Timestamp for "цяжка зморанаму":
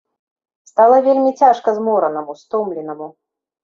1.43-2.39